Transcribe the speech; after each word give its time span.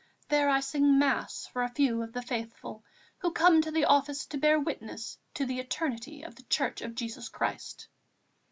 There 0.29 0.49
I 0.49 0.61
sing 0.61 0.97
Mass 0.97 1.45
for 1.53 1.61
a 1.61 1.69
few 1.69 2.01
of 2.01 2.11
the 2.11 2.23
faithful, 2.23 2.83
who 3.19 3.29
come 3.31 3.61
to 3.61 3.69
the 3.69 3.85
office 3.85 4.25
to 4.25 4.39
bear 4.39 4.59
witness 4.59 5.19
to 5.35 5.45
the 5.45 5.59
eternity 5.59 6.23
of 6.23 6.33
the 6.35 6.41
Church 6.49 6.81
of 6.81 6.95
Jesus 6.95 7.29
Christ." 7.29 7.87